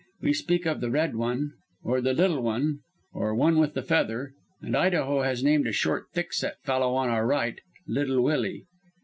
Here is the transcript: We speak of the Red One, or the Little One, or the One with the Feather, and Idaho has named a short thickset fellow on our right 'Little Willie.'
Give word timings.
We 0.19 0.33
speak 0.33 0.65
of 0.65 0.81
the 0.81 0.89
Red 0.89 1.15
One, 1.15 1.51
or 1.83 2.01
the 2.01 2.13
Little 2.15 2.41
One, 2.41 2.79
or 3.13 3.27
the 3.33 3.35
One 3.35 3.59
with 3.59 3.75
the 3.75 3.83
Feather, 3.83 4.31
and 4.59 4.75
Idaho 4.75 5.21
has 5.21 5.43
named 5.43 5.67
a 5.67 5.71
short 5.71 6.07
thickset 6.11 6.55
fellow 6.63 6.95
on 6.95 7.09
our 7.09 7.27
right 7.27 7.61
'Little 7.87 8.19
Willie.' 8.21 8.65